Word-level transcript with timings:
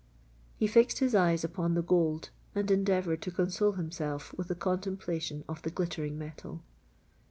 He 0.57 0.65
fixed 0.65 0.97
his 0.97 1.13
eyes 1.13 1.43
upon 1.43 1.75
the 1.75 1.83
gold, 1.83 2.31
and 2.55 2.71
endeavoured 2.71 3.21
to 3.21 3.29
console 3.29 3.73
himself 3.73 4.33
with 4.35 4.47
the 4.47 4.55
contemplation 4.55 5.43
of 5.47 5.61
the 5.61 5.69
glittering 5.69 6.17
metal. 6.17 6.63